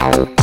Show. 0.00 0.39